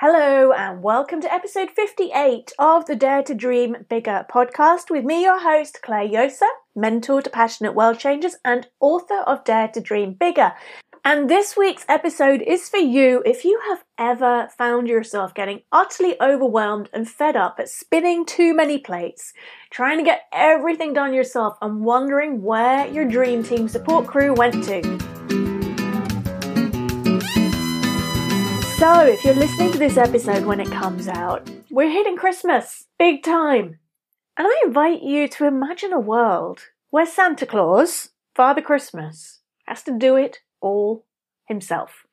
Hello, 0.00 0.52
and 0.52 0.80
welcome 0.80 1.20
to 1.22 1.34
episode 1.34 1.70
58 1.72 2.52
of 2.56 2.86
the 2.86 2.94
Dare 2.94 3.24
to 3.24 3.34
Dream 3.34 3.78
Bigger 3.88 4.24
podcast 4.32 4.90
with 4.90 5.04
me, 5.04 5.24
your 5.24 5.40
host, 5.40 5.80
Clare 5.82 6.06
Josa, 6.06 6.46
mentor 6.76 7.20
to 7.20 7.28
passionate 7.28 7.74
world 7.74 7.98
changers 7.98 8.36
and 8.44 8.68
author 8.78 9.22
of 9.26 9.42
Dare 9.42 9.66
to 9.66 9.80
Dream 9.80 10.12
Bigger. 10.12 10.52
And 11.04 11.28
this 11.28 11.56
week's 11.56 11.84
episode 11.88 12.42
is 12.42 12.68
for 12.68 12.76
you 12.76 13.24
if 13.26 13.44
you 13.44 13.60
have 13.68 13.82
ever 13.98 14.48
found 14.56 14.86
yourself 14.86 15.34
getting 15.34 15.62
utterly 15.72 16.14
overwhelmed 16.20 16.88
and 16.92 17.08
fed 17.08 17.34
up 17.34 17.56
at 17.58 17.68
spinning 17.68 18.24
too 18.24 18.54
many 18.54 18.78
plates, 18.78 19.32
trying 19.70 19.98
to 19.98 20.04
get 20.04 20.28
everything 20.32 20.92
done 20.92 21.12
yourself, 21.12 21.58
and 21.60 21.80
wondering 21.80 22.40
where 22.40 22.86
your 22.86 23.04
dream 23.04 23.42
team 23.42 23.66
support 23.66 24.06
crew 24.06 24.32
went 24.32 24.62
to. 24.62 25.17
So, 28.78 29.00
if 29.00 29.24
you're 29.24 29.34
listening 29.34 29.72
to 29.72 29.78
this 29.78 29.96
episode 29.96 30.44
when 30.44 30.60
it 30.60 30.70
comes 30.70 31.08
out, 31.08 31.50
we're 31.68 31.90
hitting 31.90 32.16
Christmas, 32.16 32.86
big 32.96 33.24
time. 33.24 33.80
And 34.36 34.46
I 34.46 34.62
invite 34.64 35.02
you 35.02 35.26
to 35.26 35.46
imagine 35.46 35.92
a 35.92 35.98
world 35.98 36.60
where 36.90 37.04
Santa 37.04 37.44
Claus, 37.44 38.10
Father 38.36 38.62
Christmas, 38.62 39.40
has 39.66 39.82
to 39.82 39.98
do 39.98 40.14
it 40.14 40.38
all 40.60 41.04
himself. 41.48 42.06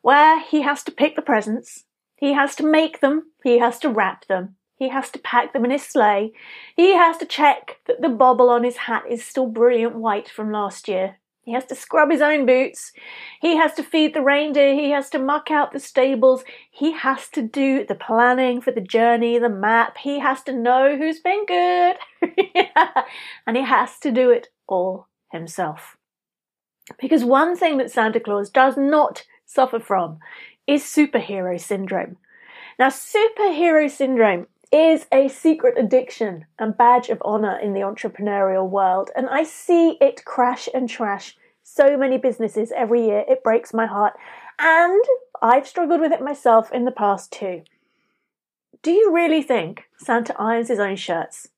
Where 0.00 0.40
he 0.40 0.62
has 0.62 0.84
to 0.84 0.92
pick 0.92 1.16
the 1.16 1.22
presents, 1.22 1.86
he 2.14 2.34
has 2.34 2.54
to 2.54 2.62
make 2.64 3.00
them, 3.00 3.32
he 3.42 3.58
has 3.58 3.80
to 3.80 3.88
wrap 3.88 4.28
them, 4.28 4.54
he 4.76 4.90
has 4.90 5.10
to 5.10 5.18
pack 5.18 5.52
them 5.52 5.64
in 5.64 5.72
his 5.72 5.82
sleigh, 5.82 6.32
he 6.76 6.94
has 6.94 7.16
to 7.18 7.26
check 7.26 7.78
that 7.88 8.00
the 8.00 8.08
bobble 8.08 8.48
on 8.48 8.62
his 8.62 8.76
hat 8.76 9.02
is 9.10 9.24
still 9.24 9.48
brilliant 9.48 9.96
white 9.96 10.28
from 10.28 10.52
last 10.52 10.86
year, 10.86 11.16
he 11.46 11.52
has 11.52 11.64
to 11.66 11.76
scrub 11.76 12.10
his 12.10 12.20
own 12.20 12.44
boots. 12.44 12.92
He 13.40 13.56
has 13.56 13.72
to 13.74 13.84
feed 13.84 14.14
the 14.14 14.20
reindeer. 14.20 14.74
He 14.74 14.90
has 14.90 15.08
to 15.10 15.20
muck 15.20 15.48
out 15.48 15.70
the 15.70 15.78
stables. 15.78 16.42
He 16.72 16.90
has 16.90 17.28
to 17.28 17.40
do 17.40 17.86
the 17.86 17.94
planning 17.94 18.60
for 18.60 18.72
the 18.72 18.80
journey, 18.80 19.38
the 19.38 19.48
map. 19.48 19.96
He 19.98 20.18
has 20.18 20.42
to 20.42 20.52
know 20.52 20.96
who's 20.96 21.20
been 21.20 21.46
good. 21.46 21.96
and 23.46 23.56
he 23.56 23.62
has 23.62 23.96
to 24.00 24.10
do 24.10 24.30
it 24.30 24.48
all 24.66 25.06
himself. 25.30 25.96
Because 27.00 27.24
one 27.24 27.56
thing 27.56 27.78
that 27.78 27.92
Santa 27.92 28.18
Claus 28.18 28.50
does 28.50 28.76
not 28.76 29.24
suffer 29.44 29.78
from 29.78 30.18
is 30.66 30.82
superhero 30.82 31.60
syndrome. 31.60 32.16
Now, 32.76 32.88
superhero 32.88 33.88
syndrome 33.88 34.48
is 34.72 35.06
a 35.12 35.28
secret 35.28 35.78
addiction 35.78 36.44
and 36.58 36.76
badge 36.76 37.08
of 37.08 37.22
honor 37.24 37.56
in 37.56 37.72
the 37.72 37.80
entrepreneurial 37.80 38.68
world. 38.68 39.10
And 39.14 39.28
I 39.28 39.44
see 39.44 39.96
it 40.00 40.24
crash 40.24 40.68
and 40.74 40.88
trash 40.88 41.36
so 41.66 41.96
many 41.96 42.16
businesses 42.16 42.72
every 42.76 43.04
year. 43.04 43.24
It 43.28 43.42
breaks 43.42 43.74
my 43.74 43.86
heart. 43.86 44.14
And 44.58 45.04
I've 45.42 45.66
struggled 45.66 46.00
with 46.00 46.12
it 46.12 46.22
myself 46.22 46.70
in 46.70 46.84
the 46.84 46.92
past 46.92 47.32
too. 47.32 47.62
Do 48.82 48.92
you 48.92 49.12
really 49.12 49.42
think 49.42 49.84
Santa 49.98 50.34
irons 50.40 50.68
his 50.68 50.78
own 50.78 50.94
shirts? 50.96 51.48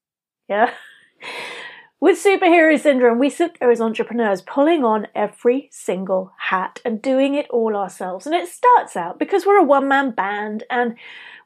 Yeah. 0.49 0.73
With 2.01 2.23
superhero 2.23 2.79
syndrome, 2.79 3.19
we 3.19 3.29
sit 3.29 3.59
there 3.59 3.73
as 3.73 3.81
entrepreneurs 3.81 4.41
pulling 4.41 4.85
on 4.85 5.09
every 5.17 5.69
single 5.73 6.33
hat 6.39 6.81
and 6.85 7.03
doing 7.03 7.35
it 7.35 7.51
all 7.51 7.77
ourselves. 7.77 8.25
And 8.25 8.35
it 8.35 8.49
starts 8.49 8.97
out 8.97 9.19
because 9.19 9.45
we're 9.45 9.59
a 9.59 9.65
one 9.65 9.89
man 9.89 10.13
band 10.13 10.63
and 10.71 10.95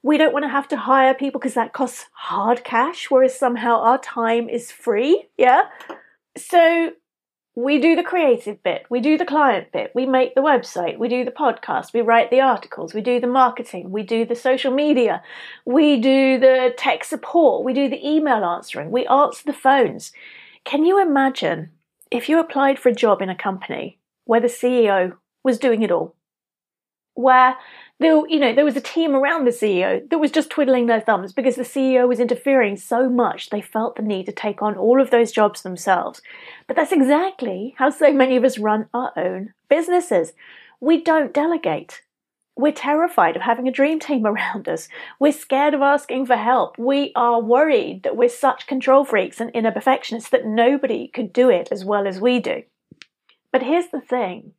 we 0.03 0.19
don't 0.19 0.33
want 0.33 0.45
to 0.45 0.51
have 0.51 0.69
to 0.69 0.77
hire 0.77 1.15
people 1.15 1.41
because 1.41 1.55
that 1.55 1.73
costs 1.73 2.07
hard 2.13 2.65
cash, 2.65 3.11
whereas 3.11 3.37
somehow 3.37 3.81
our 3.81 3.99
time 3.99 4.49
is 4.49 4.71
free. 4.71 5.25
Yeah. 5.39 5.63
So 6.37 6.93
we 7.55 7.79
do 7.79 7.95
the 7.95 8.03
creative 8.03 8.63
bit, 8.63 8.87
we 8.89 9.01
do 9.01 9.19
the 9.19 9.27
client 9.27 9.71
bit, 9.73 9.93
we 9.95 10.07
make 10.07 10.35
the 10.35 10.41
website, 10.41 10.99
we 10.99 11.09
do 11.09 11.25
the 11.25 11.31
podcast, 11.31 11.93
we 11.93 12.01
write 12.01 12.31
the 12.31 12.41
articles, 12.41 12.95
we 12.95 13.03
do 13.03 13.21
the 13.21 13.27
marketing, 13.27 13.91
we 13.91 14.03
do 14.03 14.25
the 14.25 14.35
social 14.35 14.73
media, 14.73 15.23
we 15.67 16.01
do 16.01 16.39
the 16.39 16.73
tech 16.79 17.05
support, 17.05 17.65
we 17.65 17.75
do 17.75 17.91
the 17.91 18.07
email 18.07 18.43
answering, 18.43 18.91
we 18.91 19.07
answer 19.07 19.43
the 19.45 19.53
phones. 19.53 20.13
Can 20.65 20.87
you 20.87 21.01
imagine 21.01 21.71
if 22.11 22.29
you 22.29 22.39
applied 22.39 22.79
for 22.79 22.89
a 22.89 22.95
job 22.95 23.21
in 23.21 23.29
a 23.29 23.37
company 23.37 23.99
where 24.25 24.41
the 24.41 24.47
CEO 24.47 25.17
was 25.45 25.59
doing 25.59 25.83
it 25.83 25.91
all? 25.91 26.15
Where 27.15 27.57
there, 28.01 28.27
you 28.29 28.39
know, 28.39 28.55
there 28.55 28.65
was 28.65 28.77
a 28.77 28.81
team 28.81 29.15
around 29.15 29.45
the 29.45 29.51
CEO 29.51 30.09
that 30.11 30.19
was 30.19 30.31
just 30.31 30.51
twiddling 30.51 30.87
their 30.87 31.01
thumbs 31.01 31.33
because 31.33 31.55
the 31.55 31.63
CEO 31.63 32.09
was 32.09 32.21
interfering 32.21 32.77
so 32.77 33.09
much 33.09 33.51
they 33.51 33.61
felt 33.61 33.97
the 33.97 34.03
need 34.03 34.27
to 34.27 34.33
take 34.33 34.61
on 34.61 34.77
all 34.77 35.01
of 35.01 35.11
those 35.11 35.33
jobs 35.33 35.63
themselves. 35.63 36.21
But 36.67 36.77
that's 36.77 36.93
exactly 36.93 37.75
how 37.79 37.91
so 37.91 38.13
many 38.13 38.37
of 38.37 38.45
us 38.45 38.59
run 38.59 38.89
our 38.93 39.13
own 39.17 39.55
businesses. 39.69 40.33
We 40.81 41.01
don't 41.01 41.33
delegate. 41.33 42.03
We're 42.57 42.73
terrified 42.73 43.37
of 43.37 43.43
having 43.43 43.69
a 43.69 43.73
dream 43.73 44.01
team 44.01 44.27
around 44.27 44.69
us. 44.69 44.89
We're 45.21 45.33
scared 45.33 45.75
of 45.75 45.81
asking 45.81 46.27
for 46.27 46.37
help. 46.37 46.79
We 46.79 47.13
are 47.15 47.41
worried 47.41 48.03
that 48.03 48.17
we're 48.17 48.29
such 48.29 48.67
control 48.67 49.05
freaks 49.05 49.41
and 49.41 49.51
inner 49.55 49.71
perfectionists 49.71 50.31
that 50.31 50.47
nobody 50.47 51.09
could 51.09 51.33
do 51.33 51.51
it 51.51 51.69
as 51.71 51.85
well 51.85 52.07
as 52.07 52.21
we 52.21 52.41
do. 52.41 52.65
But 53.53 53.63
here's 53.63 53.89
the 53.89 54.01
thing 54.01 54.55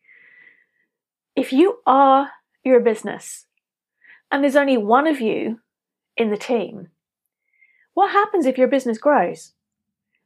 if 1.35 1.51
you 1.51 1.79
are 1.85 2.31
your 2.63 2.79
business 2.79 3.45
and 4.33 4.43
there's 4.43 4.55
only 4.55 4.77
one 4.77 5.05
of 5.05 5.21
you 5.21 5.59
in 6.17 6.31
the 6.31 6.37
team, 6.37 6.87
what 7.93 8.11
happens 8.11 8.47
if 8.47 8.57
your 8.57 8.67
business 8.67 8.97
grows? 8.97 9.53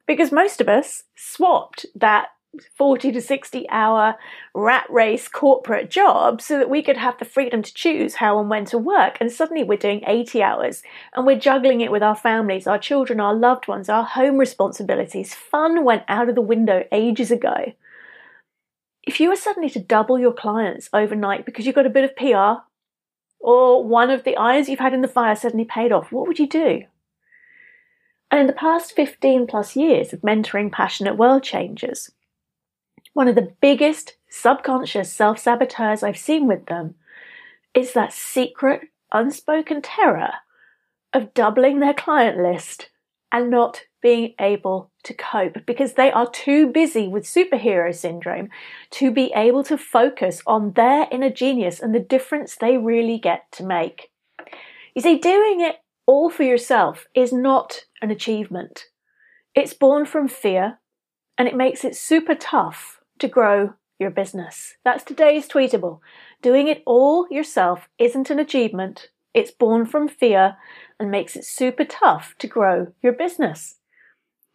Because 0.08 0.32
most 0.32 0.62
of 0.62 0.70
us 0.70 1.04
swapped 1.14 1.86
that 1.94 2.30
40 2.76 3.12
to 3.12 3.22
60 3.22 3.70
hour 3.70 4.16
rat 4.56 4.86
race 4.90 5.28
corporate 5.28 5.90
job 5.90 6.42
so 6.42 6.58
that 6.58 6.70
we 6.70 6.82
could 6.82 6.96
have 6.96 7.20
the 7.20 7.26
freedom 7.26 7.62
to 7.62 7.74
choose 7.74 8.16
how 8.16 8.40
and 8.40 8.50
when 8.50 8.64
to 8.66 8.78
work. 8.78 9.18
And 9.20 9.30
suddenly 9.30 9.66
we're 9.66 9.78
doing 9.78 10.02
80 10.08 10.42
hours 10.42 10.84
and 11.14 11.26
we're 11.26 11.38
juggling 11.38 11.82
it 11.82 11.92
with 11.92 12.02
our 12.02 12.16
families, 12.16 12.66
our 12.66 12.80
children, 12.80 13.20
our 13.20 13.36
loved 13.36 13.68
ones, 13.68 13.90
our 13.90 14.06
home 14.06 14.38
responsibilities. 14.38 15.34
Fun 15.34 15.84
went 15.84 16.04
out 16.08 16.30
of 16.30 16.36
the 16.36 16.42
window 16.42 16.86
ages 16.94 17.30
ago. 17.30 17.74
If 19.08 19.22
you 19.22 19.30
were 19.30 19.38
suddenly 19.38 19.70
to 19.70 19.80
double 19.80 20.20
your 20.20 20.34
clients 20.34 20.90
overnight 20.92 21.46
because 21.46 21.66
you 21.66 21.72
got 21.72 21.86
a 21.86 21.90
bit 21.90 22.04
of 22.04 22.16
PR 22.18 22.62
or 23.40 23.82
one 23.82 24.10
of 24.10 24.26
the 24.26 24.36
irons 24.36 24.68
you've 24.68 24.80
had 24.80 24.94
in 24.94 25.02
the 25.02 25.08
fire 25.08 25.34
suddenly 25.34 25.64
paid 25.64 25.94
off, 25.94 26.12
what 26.12 26.28
would 26.28 26.40
you 26.40 26.48
do? 26.48 26.84
And 28.30 28.42
in 28.42 28.48
the 28.48 28.54
past 28.54 28.92
15 28.92 29.48
plus 29.48 29.78
years 29.78 30.12
of 30.12 30.20
mentoring 30.20 30.70
passionate 30.70 31.16
world 31.16 31.42
changers, 31.42 32.12
one 33.14 33.30
of 33.30 33.36
the 33.36 33.54
biggest 33.62 34.18
subconscious 34.30 35.12
self 35.12 35.40
saboteurs 35.40 36.04
I've 36.04 36.18
seen 36.18 36.46
with 36.46 36.66
them 36.66 36.96
is 37.74 37.94
that 37.94 38.12
secret, 38.12 38.90
unspoken 39.14 39.82
terror 39.82 40.32
of 41.14 41.34
doubling 41.34 41.80
their 41.80 41.94
client 41.94 42.38
list 42.38 42.90
and 43.32 43.50
not 43.50 43.84
being 44.02 44.34
able 44.38 44.92
to 45.08 45.14
cope 45.14 45.66
because 45.66 45.94
they 45.94 46.12
are 46.12 46.30
too 46.30 46.68
busy 46.68 47.08
with 47.08 47.24
superhero 47.24 47.96
syndrome 47.96 48.50
to 48.92 49.10
be 49.10 49.32
able 49.36 49.64
to 49.64 49.78
focus 49.78 50.42
on 50.46 50.74
their 50.74 51.08
inner 51.12 51.30
genius 51.30 51.80
and 51.80 51.96
the 51.96 52.00
difference 52.00 52.56
they 52.56 52.78
really 52.78 53.18
get 53.18 53.52
to 53.54 53.66
make. 53.66 54.12
You 54.94 55.02
see, 55.02 55.18
doing 55.18 55.62
it 55.62 55.78
all 56.06 56.30
for 56.30 56.44
yourself 56.44 57.08
is 57.16 57.32
not 57.32 57.86
an 58.02 58.12
achievement. 58.12 58.86
It's 59.56 59.74
born 59.74 60.06
from 60.06 60.28
fear 60.28 60.80
and 61.38 61.48
it 61.48 61.56
makes 61.56 61.84
it 61.84 61.96
super 61.96 62.36
tough 62.36 63.00
to 63.20 63.28
grow 63.28 63.74
your 64.00 64.12
business. 64.12 64.76
That's 64.84 65.04
today's 65.04 65.48
tweetable. 65.48 66.00
Doing 66.42 66.68
it 66.68 66.84
all 66.86 67.28
yourself 67.32 67.90
isn't 67.98 68.30
an 68.30 68.40
achievement. 68.40 69.10
It's 69.34 69.52
born 69.52 69.86
from 69.86 70.08
fear 70.08 70.58
and 71.00 71.10
makes 71.12 71.36
it 71.36 71.46
super 71.46 71.86
tough 71.86 72.36
to 72.40 72.48
grow 72.48 72.94
your 73.02 73.14
business. 73.14 73.76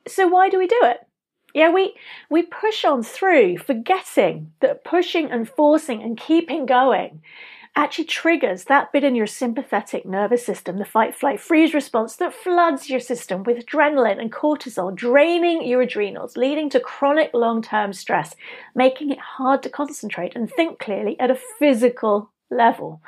So 0.08 0.26
why 0.26 0.48
do 0.48 0.58
we 0.58 0.66
do 0.66 0.80
it? 0.82 1.06
Yeah, 1.54 1.70
we, 1.70 1.94
we 2.30 2.42
push 2.42 2.84
on 2.84 3.02
through, 3.02 3.58
forgetting 3.58 4.52
that 4.60 4.84
pushing 4.84 5.30
and 5.30 5.48
forcing 5.48 6.02
and 6.02 6.16
keeping 6.16 6.64
going 6.64 7.20
actually 7.74 8.04
triggers 8.04 8.64
that 8.64 8.92
bit 8.92 9.04
in 9.04 9.14
your 9.14 9.26
sympathetic 9.26 10.04
nervous 10.04 10.44
system, 10.44 10.78
the 10.78 10.84
fight, 10.84 11.14
flight, 11.14 11.40
freeze 11.40 11.72
response 11.72 12.16
that 12.16 12.34
floods 12.34 12.90
your 12.90 13.00
system 13.00 13.42
with 13.44 13.64
adrenaline 13.64 14.20
and 14.20 14.30
cortisol, 14.30 14.94
draining 14.94 15.66
your 15.66 15.82
adrenals, 15.82 16.36
leading 16.36 16.68
to 16.68 16.80
chronic 16.80 17.30
long 17.32 17.62
term 17.62 17.92
stress, 17.92 18.34
making 18.74 19.10
it 19.10 19.18
hard 19.18 19.62
to 19.62 19.70
concentrate 19.70 20.36
and 20.36 20.50
think 20.50 20.78
clearly 20.78 21.18
at 21.18 21.30
a 21.30 21.38
physical 21.58 22.30
level. 22.50 23.00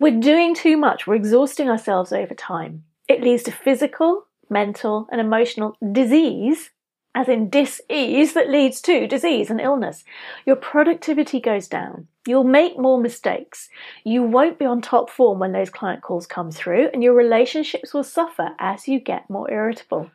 We're 0.00 0.20
doing 0.20 0.54
too 0.54 0.76
much, 0.76 1.06
we're 1.06 1.14
exhausting 1.14 1.68
ourselves 1.68 2.12
over 2.12 2.34
time. 2.34 2.84
It 3.06 3.22
leads 3.22 3.44
to 3.44 3.52
physical, 3.52 4.26
mental, 4.50 5.08
and 5.10 5.20
emotional 5.20 5.76
disease, 5.92 6.70
as 7.14 7.28
in 7.28 7.48
dis-ease 7.48 8.32
that 8.32 8.50
leads 8.50 8.80
to 8.82 9.06
disease 9.06 9.50
and 9.50 9.60
illness. 9.60 10.04
Your 10.44 10.56
productivity 10.56 11.40
goes 11.40 11.68
down. 11.68 12.08
You'll 12.26 12.44
make 12.44 12.78
more 12.78 13.00
mistakes. 13.00 13.68
You 14.02 14.22
won't 14.22 14.58
be 14.58 14.64
on 14.64 14.80
top 14.80 15.10
form 15.10 15.38
when 15.38 15.52
those 15.52 15.70
client 15.70 16.02
calls 16.02 16.26
come 16.26 16.50
through, 16.50 16.88
and 16.92 17.02
your 17.02 17.14
relationships 17.14 17.94
will 17.94 18.04
suffer 18.04 18.50
as 18.58 18.88
you 18.88 18.98
get 18.98 19.30
more 19.30 19.50
irritable. 19.50 20.10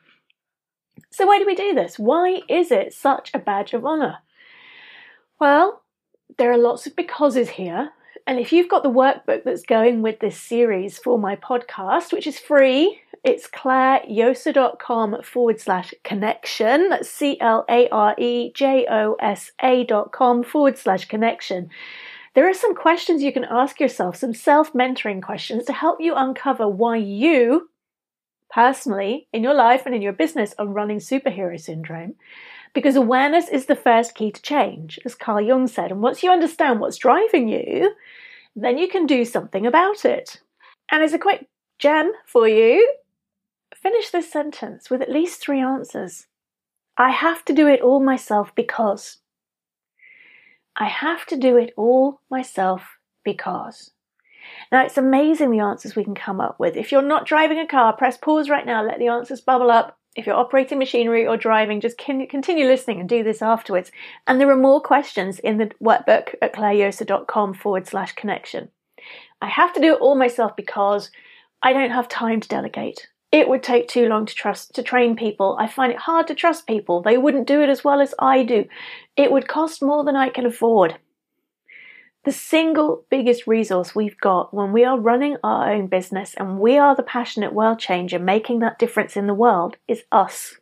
So, 1.11 1.25
why 1.25 1.39
do 1.39 1.45
we 1.45 1.55
do 1.55 1.73
this? 1.73 1.97
Why 1.97 2.41
is 2.49 2.71
it 2.71 2.93
such 2.93 3.31
a 3.33 3.39
badge 3.39 3.73
of 3.73 3.85
honour? 3.85 4.17
Well, 5.39 5.83
there 6.37 6.51
are 6.51 6.57
lots 6.57 6.85
of 6.85 6.95
becauses 6.95 7.49
here, 7.51 7.91
And 8.29 8.39
if 8.39 8.53
you've 8.53 8.69
got 8.69 8.83
the 8.83 8.91
workbook 8.91 9.43
that's 9.43 9.63
going 9.63 10.03
with 10.03 10.19
this 10.19 10.39
series 10.39 10.99
for 10.99 11.17
my 11.17 11.35
podcast, 11.35 12.13
which 12.13 12.27
is 12.27 12.37
free, 12.37 13.01
it's 13.23 13.47
clarejosa.com 13.47 15.23
forward 15.23 15.59
slash 15.59 15.93
connection. 16.03 17.03
C 17.03 17.39
L 17.39 17.65
A 17.69 17.89
R 17.89 18.15
E 18.17 18.51
J 18.53 18.85
O 18.89 19.15
S 19.19 19.51
A 19.61 19.83
dot 19.83 20.11
com 20.11 20.43
forward 20.43 20.77
slash 20.77 21.05
connection. 21.05 21.69
There 22.35 22.47
are 22.47 22.53
some 22.53 22.75
questions 22.75 23.21
you 23.21 23.33
can 23.33 23.45
ask 23.45 23.79
yourself, 23.79 24.15
some 24.15 24.33
self 24.33 24.73
mentoring 24.73 25.21
questions 25.21 25.65
to 25.65 25.73
help 25.73 25.99
you 25.99 26.15
uncover 26.15 26.67
why 26.67 26.97
you, 26.97 27.69
personally, 28.49 29.27
in 29.33 29.43
your 29.43 29.55
life 29.55 29.85
and 29.85 29.95
in 29.95 30.01
your 30.01 30.13
business, 30.13 30.53
are 30.57 30.67
running 30.67 30.99
superhero 30.99 31.59
syndrome. 31.59 32.15
Because 32.73 32.95
awareness 32.95 33.49
is 33.49 33.65
the 33.65 33.75
first 33.75 34.13
key 34.13 34.31
to 34.31 34.41
change, 34.41 34.99
as 35.03 35.15
Carl 35.15 35.41
Jung 35.41 35.67
said. 35.67 35.91
And 35.91 36.01
once 36.01 36.21
you 36.21 36.31
understand 36.31 36.79
what's 36.79 36.97
driving 36.97 37.49
you, 37.49 37.93
then 38.55 38.77
you 38.77 38.87
can 38.87 39.07
do 39.07 39.25
something 39.25 39.65
about 39.65 40.05
it. 40.05 40.39
And 40.91 41.01
as 41.03 41.13
a 41.13 41.19
quick 41.19 41.47
gem 41.79 42.11
for 42.25 42.47
you, 42.47 42.87
finish 43.81 44.09
this 44.09 44.31
sentence 44.31 44.89
with 44.89 45.01
at 45.01 45.11
least 45.11 45.41
three 45.41 45.61
answers. 45.61 46.27
I 46.97 47.11
have 47.11 47.45
to 47.45 47.53
do 47.53 47.67
it 47.67 47.81
all 47.81 48.01
myself 48.01 48.53
because. 48.55 49.17
I 50.75 50.87
have 50.87 51.25
to 51.27 51.37
do 51.37 51.57
it 51.57 51.73
all 51.77 52.21
myself 52.29 52.97
because. 53.23 53.91
Now, 54.71 54.83
it's 54.83 54.97
amazing 54.97 55.51
the 55.51 55.59
answers 55.59 55.95
we 55.95 56.03
can 56.03 56.15
come 56.15 56.41
up 56.41 56.59
with. 56.59 56.75
If 56.75 56.91
you're 56.91 57.01
not 57.01 57.25
driving 57.25 57.59
a 57.59 57.67
car, 57.67 57.93
press 57.95 58.17
pause 58.17 58.49
right 58.49 58.65
now, 58.65 58.83
let 58.83 58.99
the 58.99 59.07
answers 59.07 59.41
bubble 59.41 59.71
up. 59.71 59.97
If 60.15 60.25
you're 60.25 60.35
operating 60.35 60.79
machinery 60.79 61.25
or 61.25 61.37
driving, 61.37 61.81
just 61.81 61.97
continue 61.97 62.67
listening 62.67 62.99
and 62.99 63.07
do 63.07 63.23
this 63.23 63.41
afterwards. 63.41 63.91
And 64.27 64.41
there 64.41 64.49
are 64.49 64.55
more 64.55 64.81
questions 64.81 65.39
in 65.39 65.57
the 65.57 65.71
workbook 65.81 66.33
at 66.41 66.53
clarejosa.com 66.53 67.53
forward 67.53 67.87
slash 67.87 68.13
connection. 68.13 68.69
I 69.41 69.47
have 69.47 69.71
to 69.73 69.79
do 69.79 69.93
it 69.93 70.01
all 70.01 70.15
myself 70.15 70.55
because 70.55 71.11
I 71.61 71.73
don't 71.73 71.91
have 71.91 72.09
time 72.09 72.41
to 72.41 72.47
delegate. 72.47 73.07
It 73.31 73.47
would 73.47 73.61
take 73.61 73.87
too 73.87 74.07
long 74.07 74.25
to 74.25 74.33
trust 74.33 74.73
to 74.75 74.83
train 74.83 75.15
people. 75.15 75.55
I 75.59 75.67
find 75.67 75.91
it 75.91 75.99
hard 75.99 76.27
to 76.27 76.35
trust 76.35 76.65
people. 76.65 77.01
They 77.01 77.17
wouldn't 77.17 77.47
do 77.47 77.61
it 77.61 77.69
as 77.69 77.83
well 77.83 78.01
as 78.01 78.15
I 78.17 78.43
do. 78.43 78.65
It 79.15 79.31
would 79.31 79.47
cost 79.47 79.83
more 79.83 80.03
than 80.03 80.15
I 80.15 80.29
can 80.29 80.45
afford. 80.47 80.97
The 82.25 82.31
single 82.31 83.05
biggest 83.09 83.47
resource 83.47 83.95
we've 83.95 84.19
got 84.19 84.53
when 84.53 84.73
we 84.73 84.83
are 84.83 84.99
running 84.99 85.37
our 85.43 85.71
own 85.71 85.87
business 85.87 86.33
and 86.37 86.59
we 86.59 86.77
are 86.77 86.95
the 86.95 87.03
passionate 87.03 87.53
world 87.53 87.79
changer 87.79 88.19
making 88.19 88.59
that 88.59 88.79
difference 88.79 89.15
in 89.15 89.27
the 89.27 89.33
world 89.33 89.77
is 89.87 90.03
us. 90.11 90.57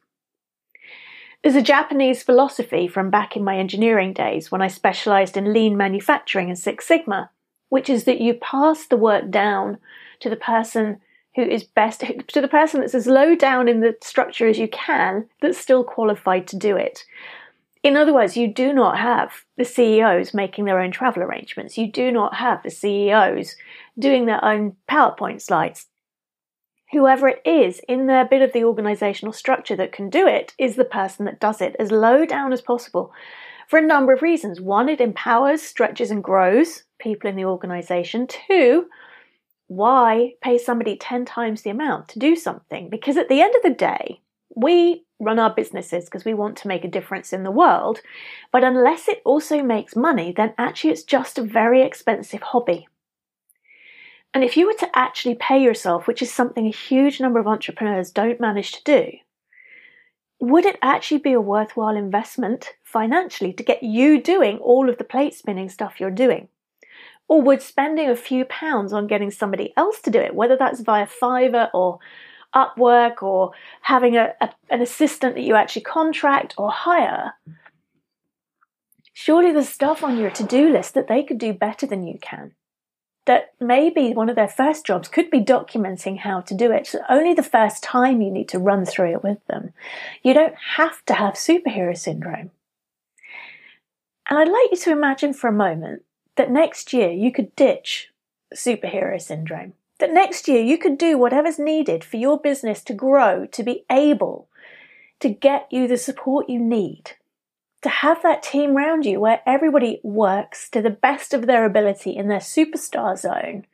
There's 1.42 1.56
a 1.56 1.62
Japanese 1.62 2.22
philosophy 2.22 2.88
from 2.88 3.10
back 3.10 3.36
in 3.36 3.44
my 3.44 3.58
engineering 3.58 4.12
days 4.12 4.52
when 4.52 4.62
I 4.62 4.68
specialized 4.68 5.38
in 5.38 5.54
lean 5.54 5.78
manufacturing 5.78 6.50
and 6.50 6.60
Six 6.60 6.86
Sigma, 6.86 7.31
which 7.70 7.90
is 7.90 8.04
that 8.04 8.22
you 8.22 8.34
pass 8.34 8.86
the 8.86 8.98
work 8.98 9.31
down 9.31 9.78
to 10.20 10.30
the 10.30 10.36
person 10.36 11.00
who 11.38 11.44
is 11.44 11.63
best, 11.63 12.04
to 12.28 12.42
the 12.42 12.48
person 12.48 12.81
that's 12.81 12.95
as 12.95 13.06
low 13.06 13.36
down 13.36 13.69
in 13.69 13.80
the 13.80 13.95
structure 14.01 14.48
as 14.48 14.57
you 14.57 14.68
can 14.68 15.30
that's 15.39 15.57
still 15.57 15.84
qualified 15.84 16.48
to 16.48 16.57
do 16.57 16.75
it. 16.75 17.06
In 17.84 17.95
other 17.95 18.12
words, 18.12 18.36
you 18.36 18.51
do 18.51 18.74
not 18.74 18.98
have 18.98 19.31
the 19.56 19.63
CEOs 19.63 20.34
making 20.34 20.66
their 20.66 20.80
own 20.80 20.89
travel 20.89 21.22
arrangements. 21.22 21.78
You 21.78 21.92
do 21.92 22.12
not 22.12 22.34
have 22.34 22.63
the 22.63 22.72
CEOs 22.72 23.56
doing 24.00 24.25
their 24.25 24.44
own 24.44 24.75
PowerPoint 24.89 25.39
slides. 25.39 25.86
Whoever 26.92 27.28
it 27.28 27.42
is 27.45 27.81
in 27.88 28.07
their 28.07 28.25
bit 28.25 28.42
of 28.42 28.51
the 28.51 28.63
organizational 28.63 29.31
structure 29.31 29.75
that 29.75 29.92
can 29.92 30.10
do 30.10 30.25
it 30.25 30.56
is 30.57 30.75
the 30.75 30.86
person 30.86 31.25
that 31.25 31.39
does 31.39 31.62
it 31.62 31.75
as 31.78 31.92
low 31.92 32.25
down 32.25 32.51
as 32.51 32.62
possible 32.62 33.13
for 33.68 33.78
a 33.78 33.86
number 33.86 34.12
of 34.12 34.24
reasons. 34.24 34.60
One, 34.60 34.89
it 34.89 35.01
empowers, 35.01 35.62
stretches, 35.62 36.10
and 36.10 36.24
grows 36.24 36.84
people 37.00 37.30
in 37.30 37.36
the 37.36 37.45
organization. 37.45 38.25
Two, 38.25 38.88
why 39.68 40.34
pay 40.42 40.58
somebody 40.58 40.96
10 40.96 41.25
times 41.25 41.62
the 41.62 41.69
amount 41.69 42.08
to 42.10 42.19
do 42.19 42.36
something? 42.36 42.90
Because 42.90 43.18
at 43.18 43.30
the 43.30 43.42
end 43.42 43.56
of 43.56 43.64
the 43.64 43.75
day, 43.75 44.22
we 44.56 45.06
run 45.19 45.40
our 45.40 45.54
businesses 45.54 46.06
because 46.06 46.25
we 46.25 46.34
want 46.34 46.58
to 46.58 46.68
make 46.68 46.84
a 46.84 46.90
difference 46.90 47.34
in 47.34 47.44
the 47.44 47.52
world. 47.52 48.02
But 48.52 48.64
unless 48.64 49.08
it 49.08 49.22
also 49.25 49.62
makes 49.62 49.96
money, 49.96 50.31
then 50.31 50.54
actually 50.58 50.92
it's 50.92 51.04
just 51.04 51.38
a 51.38 51.44
very 51.44 51.81
expensive 51.81 52.42
hobby. 52.42 52.88
And 54.34 54.44
if 54.44 54.58
you 54.58 54.68
were 54.68 54.74
to 54.74 54.90
actually 54.98 55.36
pay 55.36 55.62
yourself, 55.62 56.08
which 56.08 56.22
is 56.22 56.31
something 56.31 56.66
a 56.66 56.72
huge 56.72 57.20
number 57.20 57.40
of 57.40 57.48
entrepreneurs 57.48 58.12
don't 58.12 58.40
manage 58.40 58.72
to 58.74 58.84
do, 58.84 59.12
would 60.40 60.66
it 60.66 60.78
actually 60.81 61.18
be 61.18 61.34
a 61.34 61.42
worthwhile 61.42 61.96
investment 61.96 62.75
financially 62.84 63.52
to 63.54 63.63
get 63.63 63.81
you 63.81 64.22
doing 64.22 64.60
all 64.60 64.90
of 64.90 64.98
the 64.98 65.04
plate 65.04 65.34
spinning 65.34 65.70
stuff 65.70 66.00
you're 66.00 66.12
doing? 66.12 66.48
Or 67.27 67.41
would 67.41 67.62
spending 67.62 68.09
a 68.09 68.15
few 68.15 68.45
pounds 68.45 68.94
on 68.94 69.07
getting 69.07 69.31
somebody 69.31 69.74
else 69.75 70.00
to 70.01 70.09
do 70.09 70.19
it, 70.19 70.35
whether 70.35 70.56
that's 70.56 70.79
via 70.79 71.07
Fiverr 71.07 71.69
or 71.74 72.00
Upwork 72.56 73.21
or 73.21 73.51
having 73.81 74.15
a, 74.15 74.33
a, 74.39 74.50
an 74.69 74.81
assistant 74.81 75.35
that 75.35 75.44
you 75.44 75.56
actually 75.56 75.81
contract 75.81 76.53
or 76.57 76.71
hire, 76.71 77.33
surely 79.13 79.51
there's 79.51 79.69
stuff 79.69 80.03
on 80.03 80.18
your 80.18 80.31
to 80.31 80.44
do 80.44 80.69
list 80.69 80.94
that 80.94 81.07
they 81.07 81.24
could 81.24 81.38
do 81.38 81.53
better 81.53 81.85
than 81.85 82.07
you 82.07 82.18
can. 82.21 82.53
That 83.25 83.53
maybe 83.59 84.13
one 84.13 84.29
of 84.29 84.38
their 84.38 84.47
first 84.47 84.85
jobs 84.85 85.09
could 85.09 85.29
be 85.29 85.41
documenting 85.41 86.19
how 86.19 86.39
to 86.41 86.56
do 86.56 86.71
it. 86.71 86.88
So 86.88 87.00
only 87.09 87.33
the 87.33 87.44
first 87.44 87.83
time 87.83 88.21
you 88.21 88.31
need 88.31 88.47
to 88.50 88.59
run 88.59 88.85
through 88.85 89.12
it 89.12 89.24
with 89.24 89.45
them. 89.47 89.74
You 90.24 90.33
don't 90.33 90.56
have 90.75 91.03
to 91.07 91.13
have 91.13 91.33
superhero 91.33 91.97
syndrome. 91.97 92.51
And 94.29 94.39
I'd 94.39 94.47
like 94.47 94.71
you 94.71 94.77
to 94.77 94.91
imagine 94.91 95.33
for 95.33 95.50
a 95.50 95.53
moment 95.53 96.03
that 96.38 96.51
next 96.51 96.94
year 96.94 97.10
you 97.10 97.31
could 97.31 97.56
ditch 97.56 98.10
superhero 98.56 99.22
syndrome 99.22 99.74
that 100.00 100.13
next 100.13 100.48
year 100.48 100.62
you 100.62 100.78
could 100.78 100.98
do 100.98 101.18
whatever's 101.18 101.57
needed 101.57 102.04
for 102.04 102.18
your 102.18 102.39
business 102.39 102.84
to 102.84 102.94
grow, 102.94 103.45
to 103.48 103.63
be 103.63 103.84
able 103.92 104.48
to 105.19 105.30
get 105.30 105.68
you 105.72 105.88
the 105.88 105.98
support 105.98 106.50
you 106.50 106.60
need, 106.60 107.12
to 107.81 107.89
have 107.89 108.22
that 108.22 108.44
team 108.44 108.78
around 108.78 109.06
you 109.06 109.19
where 109.19 109.42
everybody 109.45 110.00
works 110.04 110.69
to 110.69 110.81
the 110.81 110.92
best 110.92 111.34
of 111.34 111.48
their 111.48 111.66
ability 111.66 112.16
in 112.16 112.28
their 112.28 112.39
superstar 112.39 113.18
zone, 113.18 113.66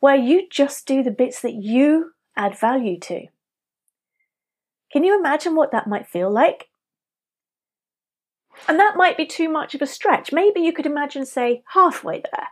where 0.00 0.16
you 0.16 0.48
just 0.50 0.86
do 0.86 1.02
the 1.02 1.10
bits 1.10 1.40
that 1.42 1.54
you 1.54 2.12
add 2.36 2.58
value 2.58 2.98
to. 2.98 3.26
Can 4.92 5.04
you 5.04 5.18
imagine 5.18 5.54
what 5.54 5.70
that 5.72 5.86
might 5.86 6.08
feel 6.08 6.30
like? 6.30 6.68
And 8.68 8.78
that 8.78 8.96
might 8.96 9.16
be 9.16 9.26
too 9.26 9.48
much 9.48 9.74
of 9.74 9.82
a 9.82 9.86
stretch. 9.86 10.32
Maybe 10.32 10.60
you 10.60 10.72
could 10.72 10.86
imagine, 10.86 11.26
say, 11.26 11.62
halfway 11.74 12.20
there 12.20 12.48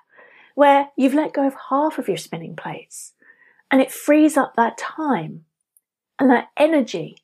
where 0.54 0.88
you've 0.96 1.14
let 1.14 1.32
go 1.32 1.46
of 1.46 1.54
half 1.68 1.98
of 1.98 2.08
your 2.08 2.16
spinning 2.16 2.54
plates 2.56 3.12
and 3.70 3.80
it 3.80 3.90
frees 3.90 4.36
up 4.36 4.54
that 4.54 4.78
time 4.78 5.44
and 6.18 6.30
that 6.30 6.48
energy 6.56 7.16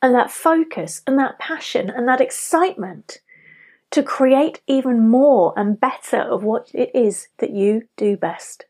and 0.00 0.14
that 0.14 0.30
focus 0.30 1.00
and 1.06 1.18
that 1.18 1.38
passion 1.38 1.88
and 1.88 2.08
that 2.08 2.20
excitement 2.20 3.20
to 3.92 4.02
create 4.02 4.60
even 4.66 5.08
more 5.08 5.52
and 5.56 5.78
better 5.78 6.18
of 6.18 6.42
what 6.42 6.70
it 6.74 6.90
is 6.94 7.28
that 7.38 7.50
you 7.50 7.82
do 7.96 8.16
best. 8.16 8.64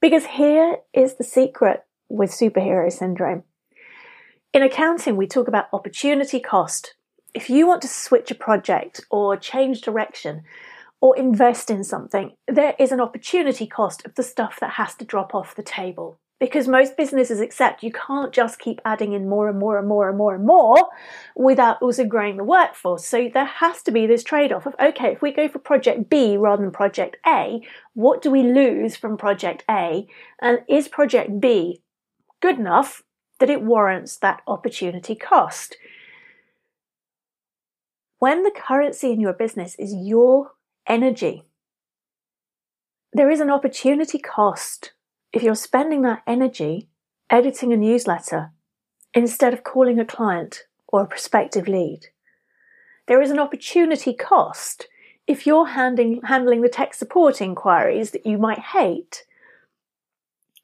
Because 0.00 0.26
here 0.26 0.78
is 0.92 1.14
the 1.14 1.24
secret 1.24 1.84
with 2.08 2.30
superhero 2.30 2.90
syndrome. 2.90 3.44
In 4.52 4.62
accounting, 4.62 5.16
we 5.16 5.26
talk 5.26 5.46
about 5.46 5.68
opportunity 5.72 6.40
cost. 6.40 6.93
If 7.34 7.50
you 7.50 7.66
want 7.66 7.82
to 7.82 7.88
switch 7.88 8.30
a 8.30 8.34
project 8.34 9.00
or 9.10 9.36
change 9.36 9.80
direction, 9.80 10.44
or 11.04 11.14
invest 11.18 11.68
in 11.68 11.84
something, 11.84 12.32
there 12.48 12.74
is 12.78 12.90
an 12.90 12.98
opportunity 12.98 13.66
cost 13.66 14.06
of 14.06 14.14
the 14.14 14.22
stuff 14.22 14.58
that 14.58 14.70
has 14.70 14.94
to 14.94 15.04
drop 15.04 15.34
off 15.34 15.54
the 15.54 15.62
table. 15.62 16.18
Because 16.40 16.66
most 16.66 16.96
businesses 16.96 17.40
accept 17.40 17.82
you 17.82 17.92
can't 17.92 18.32
just 18.32 18.58
keep 18.58 18.80
adding 18.86 19.12
in 19.12 19.28
more 19.28 19.46
and 19.50 19.58
more 19.58 19.78
and 19.78 19.86
more 19.86 20.08
and 20.08 20.16
more 20.16 20.34
and 20.34 20.46
more 20.46 20.88
without 21.36 21.82
also 21.82 22.06
growing 22.06 22.38
the 22.38 22.42
workforce. 22.42 23.04
So 23.04 23.28
there 23.32 23.44
has 23.44 23.82
to 23.82 23.90
be 23.90 24.06
this 24.06 24.24
trade 24.24 24.50
off 24.50 24.64
of 24.64 24.74
okay, 24.80 25.12
if 25.12 25.20
we 25.20 25.30
go 25.30 25.46
for 25.46 25.58
project 25.58 26.08
B 26.08 26.38
rather 26.38 26.62
than 26.62 26.72
project 26.72 27.18
A, 27.26 27.60
what 27.92 28.22
do 28.22 28.30
we 28.30 28.42
lose 28.42 28.96
from 28.96 29.18
project 29.18 29.62
A? 29.68 30.06
And 30.40 30.60
is 30.70 30.88
project 30.88 31.38
B 31.38 31.82
good 32.40 32.58
enough 32.58 33.02
that 33.40 33.50
it 33.50 33.60
warrants 33.60 34.16
that 34.16 34.40
opportunity 34.46 35.14
cost? 35.14 35.76
When 38.24 38.42
the 38.42 38.50
currency 38.50 39.12
in 39.12 39.20
your 39.20 39.34
business 39.34 39.74
is 39.74 39.92
your 39.94 40.52
energy. 40.86 41.42
There 43.12 43.30
is 43.30 43.38
an 43.38 43.50
opportunity 43.50 44.18
cost 44.18 44.94
if 45.34 45.42
you're 45.42 45.54
spending 45.54 46.00
that 46.02 46.22
energy 46.26 46.88
editing 47.28 47.70
a 47.70 47.76
newsletter 47.76 48.52
instead 49.12 49.52
of 49.52 49.62
calling 49.62 50.00
a 50.00 50.06
client 50.06 50.62
or 50.88 51.02
a 51.02 51.06
prospective 51.06 51.68
lead. 51.68 52.06
There 53.08 53.20
is 53.20 53.30
an 53.30 53.38
opportunity 53.38 54.14
cost 54.14 54.88
if 55.26 55.46
you're 55.46 55.66
handling, 55.66 56.22
handling 56.24 56.62
the 56.62 56.70
tech 56.70 56.94
support 56.94 57.42
inquiries 57.42 58.12
that 58.12 58.24
you 58.24 58.38
might 58.38 58.72
hate 58.72 59.24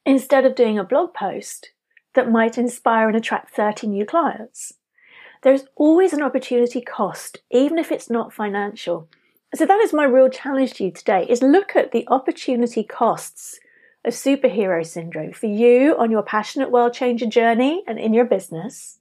instead 0.06 0.46
of 0.46 0.54
doing 0.54 0.78
a 0.78 0.90
blog 0.92 1.12
post 1.12 1.72
that 2.14 2.32
might 2.32 2.56
inspire 2.56 3.08
and 3.08 3.18
attract 3.18 3.54
30 3.54 3.86
new 3.86 4.06
clients. 4.06 4.72
There's 5.42 5.64
always 5.74 6.12
an 6.12 6.22
opportunity 6.22 6.80
cost, 6.80 7.38
even 7.50 7.78
if 7.78 7.90
it's 7.90 8.10
not 8.10 8.32
financial. 8.32 9.08
So 9.54 9.64
that 9.64 9.80
is 9.80 9.92
my 9.92 10.04
real 10.04 10.28
challenge 10.28 10.74
to 10.74 10.84
you 10.84 10.90
today 10.90 11.26
is 11.28 11.42
look 11.42 11.74
at 11.74 11.92
the 11.92 12.06
opportunity 12.08 12.84
costs 12.84 13.58
of 14.04 14.12
superhero 14.12 14.86
syndrome 14.86 15.32
for 15.32 15.46
you 15.46 15.96
on 15.98 16.10
your 16.10 16.22
passionate 16.22 16.70
world 16.70 16.92
changer 16.92 17.26
journey 17.26 17.82
and 17.86 17.98
in 17.98 18.14
your 18.14 18.24
business. 18.24 18.98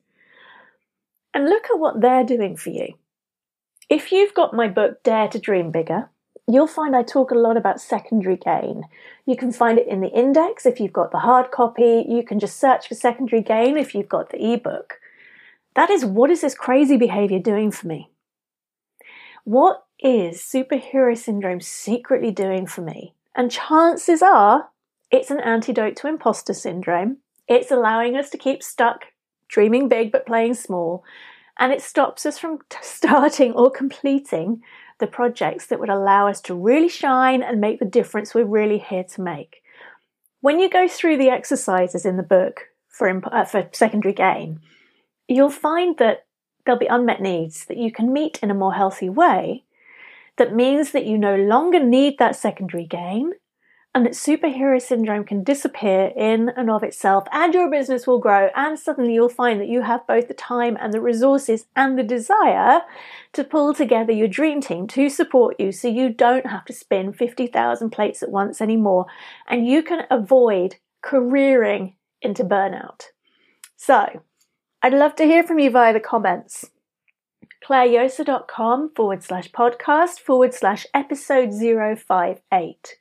And 1.34 1.46
look 1.46 1.66
at 1.66 1.80
what 1.80 2.02
they're 2.02 2.24
doing 2.24 2.56
for 2.56 2.70
you. 2.70 2.96
If 3.90 4.12
you've 4.12 4.34
got 4.34 4.54
my 4.54 4.68
book, 4.68 5.04
Dare 5.04 5.28
to 5.30 5.40
Dream 5.40 5.72
Bigger, 5.72 6.10
you'll 6.48 6.68
find 6.68 6.96
I 6.96 7.04
talk 7.04 7.32
a 7.32 7.36
lot 7.36 7.58
about 7.58 7.82
secondary 7.82 8.38
gain. 8.38 8.86
You 9.26 9.36
can 9.36 9.52
find 9.52 9.78
it 9.78 9.88
in 9.88 10.02
the 10.02 10.10
index 10.10 10.66
if 10.66 10.80
you've 10.80 10.94
got 10.94 11.12
the 11.12 11.20
hard 11.20 11.52
copy. 11.52 12.06
You 12.08 12.24
can 12.24 12.40
just 12.40 12.60
search 12.60 12.88
for 12.88 12.96
secondary 12.96 13.42
gain 13.42 13.78
if 13.78 13.94
you've 13.94 14.10
got 14.10 14.30
the 14.30 14.54
ebook. 14.54 14.99
That 15.76 15.90
is 15.90 16.06
what 16.06 16.32
is 16.32 16.42
this 16.42 16.56
crazy 16.56 16.98
behavior 16.98 17.40
doing 17.40 17.72
for 17.72 17.88
me? 17.88 18.12
What 19.44 19.84
is 20.00 20.38
superhero 20.42 21.18
syndrome 21.18 21.62
secretly 21.62 22.32
doing 22.32 22.66
for 22.66 22.82
me? 22.82 23.14
And 23.36 23.52
chances 23.52 24.22
are 24.22 24.70
it's 25.12 25.32
an 25.32 25.40
antidote 25.40 25.96
to 25.98 26.08
imposter 26.08 26.54
syndrome. 26.54 27.18
It's 27.48 27.72
allowing 27.72 28.16
us 28.16 28.30
to 28.32 28.38
keep 28.38 28.62
stuck 28.62 29.06
dreaming 29.48 29.90
big 29.90 30.12
but 30.12 30.26
playing 30.26 30.54
small. 30.54 31.04
And 31.58 31.74
it 31.74 31.82
stops 31.82 32.26
us 32.26 32.40
from 32.40 32.60
t- 32.70 32.78
starting 32.82 33.54
or 33.54 33.70
completing 33.70 34.62
the 35.00 35.08
projects 35.08 35.68
that 35.68 35.80
would 35.80 35.90
allow 35.90 36.28
us 36.28 36.42
to 36.42 36.54
really 36.54 36.90
shine 36.90 37.42
and 37.42 37.60
make 37.60 37.80
the 37.80 37.86
difference 37.86 38.34
we're 38.34 38.46
really 38.46 38.78
here 38.78 39.04
to 39.04 39.22
make. 39.22 39.62
When 40.42 40.60
you 40.60 40.70
go 40.70 40.88
through 40.88 41.18
the 41.18 41.30
exercises 41.30 42.06
in 42.06 42.18
the 42.18 42.24
book 42.24 42.68
for, 42.88 43.08
imp- 43.08 43.32
uh, 43.32 43.46
for 43.46 43.68
secondary 43.72 44.14
gain, 44.14 44.60
you'll 45.30 45.50
find 45.50 45.98
that 45.98 46.26
there'll 46.66 46.80
be 46.80 46.88
unmet 46.88 47.22
needs 47.22 47.66
that 47.66 47.78
you 47.78 47.92
can 47.92 48.12
meet 48.12 48.40
in 48.42 48.52
a 48.52 48.56
more 48.56 48.74
healthy 48.74 49.10
way. 49.10 49.64
That 50.38 50.56
means 50.56 50.92
that 50.92 51.06
you 51.06 51.18
no 51.18 51.36
longer 51.36 51.80
need 51.80 52.18
that 52.18 52.36
secondary 52.36 52.86
gain 52.86 53.34
and 53.94 54.06
that 54.06 54.14
superhero 54.14 54.80
syndrome 54.80 55.24
can 55.24 55.44
disappear 55.44 56.12
in 56.16 56.50
and 56.50 56.70
of 56.70 56.84
itself 56.84 57.26
and 57.32 57.54
your 57.54 57.70
business 57.72 58.06
will 58.06 58.20
grow 58.20 58.50
and 58.56 58.78
suddenly 58.78 59.14
you'll 59.14 59.30
find 59.30 59.60
that 59.60 59.68
you 59.68 59.82
have 59.82 60.06
both 60.06 60.28
the 60.28 60.34
time 60.34 60.78
and 60.80 60.94
the 60.94 61.02
resources 61.02 61.66
and 61.76 61.98
the 61.98 62.04
desire 62.04 62.82
to 63.34 63.44
pull 63.44 63.74
together 63.74 64.14
your 64.14 64.28
dream 64.28 64.62
team 64.62 64.88
to 64.88 65.10
support 65.10 65.56
you 65.60 65.72
so 65.72 65.88
you 65.88 66.10
don't 66.10 66.46
have 66.46 66.66
to 66.66 66.74
spin 66.74 67.12
50,000 67.12 67.90
plates 67.90 68.22
at 68.22 68.30
once 68.32 68.62
anymore 68.62 69.08
and 69.48 69.68
you 69.68 69.82
can 69.82 70.06
avoid 70.12 70.76
careering 71.02 71.96
into 72.22 72.44
burnout. 72.44 73.06
So, 73.76 74.22
I'd 74.82 74.94
love 74.94 75.16
to 75.16 75.26
hear 75.26 75.44
from 75.44 75.60
you 75.60 75.70
via 75.70 75.92
the 75.92 76.00
comments. 76.00 76.72
ClareJosa.com 77.68 78.92
forward 78.96 79.22
slash 79.22 79.52
podcast 79.52 80.20
forward 80.22 80.54
slash 80.54 80.88
episode 80.94 81.52
058. 81.52 82.96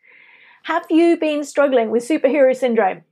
Have 0.64 0.86
you 0.90 1.16
been 1.16 1.44
struggling 1.44 1.90
with 1.90 2.06
superhero 2.06 2.54
syndrome? 2.54 3.04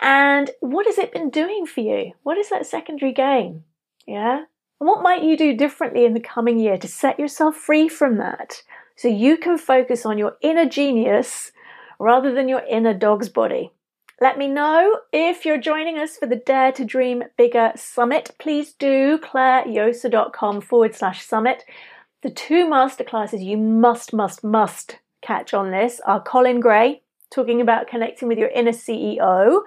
And 0.00 0.52
what 0.60 0.86
has 0.86 0.98
it 0.98 1.12
been 1.12 1.30
doing 1.30 1.66
for 1.66 1.80
you? 1.80 2.12
What 2.22 2.38
is 2.38 2.48
that 2.50 2.64
secondary 2.64 3.12
gain? 3.12 3.64
Yeah? 4.06 4.44
And 4.80 4.88
what 4.88 5.02
might 5.02 5.24
you 5.24 5.36
do 5.36 5.56
differently 5.56 6.04
in 6.04 6.14
the 6.14 6.20
coming 6.20 6.60
year 6.60 6.78
to 6.78 6.86
set 6.86 7.18
yourself 7.18 7.56
free 7.56 7.88
from 7.88 8.18
that 8.18 8.62
so 8.94 9.08
you 9.08 9.36
can 9.36 9.58
focus 9.58 10.06
on 10.06 10.16
your 10.16 10.36
inner 10.40 10.66
genius 10.66 11.50
rather 11.98 12.32
than 12.32 12.48
your 12.48 12.62
inner 12.70 12.94
dog's 12.94 13.28
body? 13.28 13.72
Let 14.20 14.38
me 14.38 14.46
know 14.46 15.00
if 15.12 15.44
you're 15.44 15.58
joining 15.58 15.98
us 15.98 16.16
for 16.16 16.26
the 16.26 16.36
Dare 16.36 16.70
to 16.72 16.84
Dream 16.84 17.24
Bigger 17.36 17.72
Summit. 17.74 18.30
Please 18.38 18.72
do 18.72 19.18
clarejosa.com 19.18 20.60
forward 20.60 20.94
slash 20.94 21.26
summit. 21.26 21.64
The 22.22 22.30
two 22.30 22.64
masterclasses 22.64 23.44
you 23.44 23.56
must, 23.56 24.12
must, 24.12 24.44
must 24.44 25.00
catch 25.20 25.52
on 25.52 25.72
this 25.72 26.00
are 26.06 26.22
Colin 26.22 26.60
Gray 26.60 27.02
talking 27.32 27.60
about 27.60 27.88
connecting 27.88 28.28
with 28.28 28.38
your 28.38 28.50
inner 28.50 28.70
CEO 28.70 29.62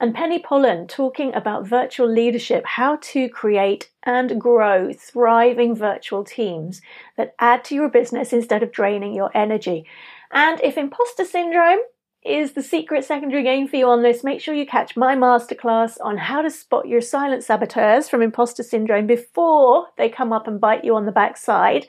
and 0.00 0.12
Penny 0.12 0.40
Pullan 0.40 0.88
talking 0.88 1.32
about 1.32 1.68
virtual 1.68 2.12
leadership, 2.12 2.66
how 2.66 2.98
to 3.02 3.28
create 3.28 3.88
and 4.02 4.40
grow 4.40 4.92
thriving 4.92 5.76
virtual 5.76 6.24
teams 6.24 6.82
that 7.16 7.36
add 7.38 7.62
to 7.66 7.76
your 7.76 7.88
business 7.88 8.32
instead 8.32 8.64
of 8.64 8.72
draining 8.72 9.14
your 9.14 9.30
energy. 9.32 9.86
And 10.32 10.60
if 10.64 10.76
imposter 10.76 11.24
syndrome 11.24 11.78
is 12.24 12.52
the 12.52 12.62
secret 12.62 13.04
secondary 13.04 13.42
gain 13.42 13.66
for 13.66 13.76
you 13.76 13.88
on 13.88 14.02
this, 14.02 14.22
make 14.22 14.40
sure 14.40 14.54
you 14.54 14.66
catch 14.66 14.96
my 14.96 15.16
masterclass 15.16 15.96
on 16.00 16.16
how 16.16 16.40
to 16.42 16.50
spot 16.50 16.86
your 16.86 17.00
silent 17.00 17.42
saboteurs 17.42 18.08
from 18.08 18.22
imposter 18.22 18.62
syndrome 18.62 19.06
before 19.06 19.88
they 19.98 20.08
come 20.08 20.32
up 20.32 20.46
and 20.46 20.60
bite 20.60 20.84
you 20.84 20.94
on 20.94 21.06
the 21.06 21.12
backside 21.12 21.86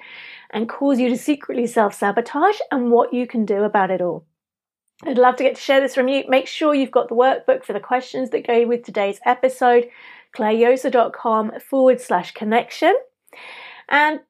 and 0.50 0.70
cause 0.70 1.00
you 1.00 1.10
to 1.10 1.18
secretly 1.18 1.68
self 1.68 1.94
sabotage 1.94 2.58
and 2.72 2.92
what 2.92 3.13
you 3.13 3.28
can 3.28 3.46
do 3.46 3.63
about 3.63 3.92
it 3.92 4.02
all. 4.02 4.25
I'd 5.06 5.18
love 5.18 5.36
to 5.36 5.44
get 5.44 5.56
to 5.56 5.62
share 5.62 5.82
this 5.82 5.96
from 5.96 6.08
you. 6.08 6.24
Make 6.28 6.48
sure 6.48 6.74
you've 6.74 6.92
got 6.92 7.10
the 7.10 7.16
workbook 7.16 7.63
for 7.63 7.74
the 7.74 7.80
questions 7.80 8.30
that 8.32 8.48
go 8.48 8.66
with 8.66 8.84
today's 8.84 9.20
episode, 9.25 9.90
clarejosa.com 10.36 11.60
forward 11.60 12.02
slash 12.02 12.32
connection. 12.32 12.96
And 13.90 14.22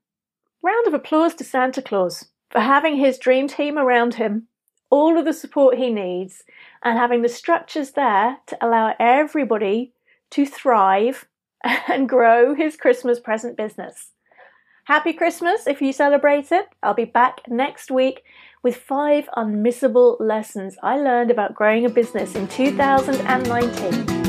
round 0.62 0.88
of 0.88 0.94
applause 0.94 1.36
to 1.36 1.44
Santa 1.44 1.82
Claus 1.82 2.26
for 2.50 2.60
having 2.60 2.98
his 2.98 3.18
dream 3.18 3.48
team 3.48 3.78
around 3.78 4.16
him 4.16 4.48
all 4.94 5.18
of 5.18 5.26
the 5.26 5.34
support 5.34 5.76
he 5.76 5.90
needs 5.90 6.44
and 6.84 7.00
having 7.00 7.24
the 7.24 7.28
structures 7.28 7.94
there 7.94 8.38
to 8.46 8.56
allow 8.62 8.94
everybody 9.00 9.92
to 10.30 10.46
thrive 10.46 11.28
and 11.64 12.08
grow 12.08 12.54
his 12.54 12.76
Christmas 12.76 13.20
present 13.20 13.58
business. 13.58 14.12
Happy 14.86 15.12
Christmas 15.12 15.66
if 15.66 15.82
you 15.82 15.92
celebrate 15.92 16.52
it. 16.52 16.68
I'll 16.84 16.94
be 16.94 17.06
back 17.06 17.42
next 17.48 17.90
week 17.90 18.22
with 18.62 18.76
five 18.76 19.28
unmissable 19.36 20.18
lessons 20.20 20.78
I 20.84 20.98
learned 20.98 21.32
about 21.32 21.56
growing 21.56 21.86
a 21.86 21.90
business 21.90 22.36
in 22.36 22.48
2019. 22.48 24.23